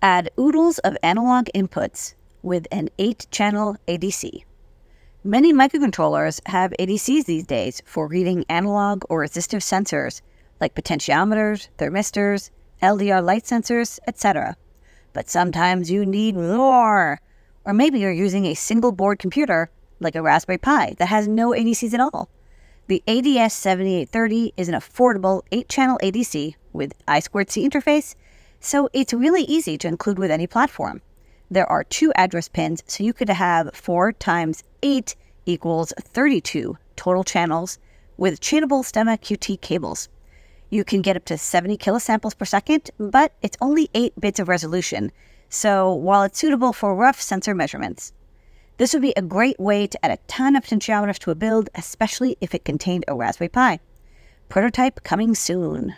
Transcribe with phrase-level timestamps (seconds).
[0.00, 4.44] Add oodles of analog inputs with an 8 channel ADC.
[5.24, 10.20] Many microcontrollers have ADCs these days for reading analog or resistive sensors
[10.60, 12.50] like potentiometers, thermistors,
[12.80, 14.56] LDR light sensors, etc.
[15.12, 17.20] But sometimes you need more.
[17.64, 19.68] Or maybe you're using a single board computer
[19.98, 22.30] like a Raspberry Pi that has no ADCs at all.
[22.86, 28.14] The ADS7830 is an affordable 8 channel ADC with I2C interface,
[28.60, 31.00] so it's really easy to include with any platform.
[31.50, 35.16] There are two address pins, so you could have 4 times 8
[35.46, 37.78] equals 32 total channels
[38.16, 40.08] with tunable Stemma QT cables.
[40.70, 44.48] You can get up to 70 kilosamples per second, but it's only 8 bits of
[44.48, 45.10] resolution,
[45.48, 48.12] so while it's suitable for rough sensor measurements.
[48.76, 51.70] This would be a great way to add a ton of potentiometers to a build,
[51.74, 53.80] especially if it contained a Raspberry Pi.
[54.48, 55.96] Prototype coming soon.